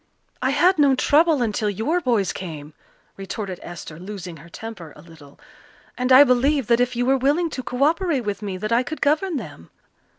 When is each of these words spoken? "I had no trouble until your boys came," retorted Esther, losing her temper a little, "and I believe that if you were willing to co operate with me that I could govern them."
"I 0.41 0.49
had 0.49 0.79
no 0.79 0.95
trouble 0.95 1.43
until 1.43 1.69
your 1.69 2.01
boys 2.01 2.33
came," 2.33 2.73
retorted 3.17 3.59
Esther, 3.61 3.99
losing 3.99 4.37
her 4.37 4.49
temper 4.49 4.93
a 4.95 5.01
little, 5.03 5.39
"and 5.95 6.11
I 6.11 6.23
believe 6.23 6.65
that 6.69 6.79
if 6.79 6.95
you 6.95 7.05
were 7.05 7.17
willing 7.19 7.51
to 7.51 7.61
co 7.61 7.83
operate 7.83 8.23
with 8.25 8.41
me 8.41 8.57
that 8.57 8.71
I 8.71 8.81
could 8.81 8.99
govern 9.01 9.37
them." 9.37 9.69